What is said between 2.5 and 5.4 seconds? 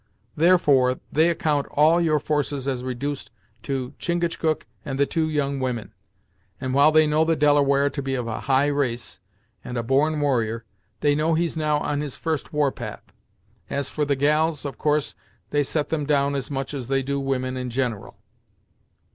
as reduced to Chingachgook and the two